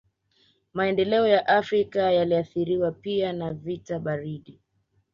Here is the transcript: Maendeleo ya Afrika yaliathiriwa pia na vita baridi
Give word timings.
Maendeleo 0.73 1.27
ya 1.27 1.47
Afrika 1.47 2.11
yaliathiriwa 2.11 2.91
pia 2.91 3.33
na 3.33 3.53
vita 3.53 3.99
baridi 3.99 4.59